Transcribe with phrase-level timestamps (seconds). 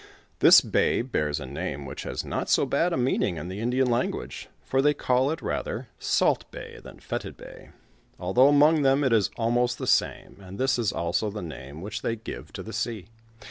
[0.39, 3.85] This bay bears a name which has not so bad a meaning in the Indian
[3.85, 7.69] language, for they call it rather Salt Bay than Fetid Bay,
[8.19, 12.01] although among them it is almost the same, and this is also the name whicb
[12.01, 13.09] thoy give to the sea.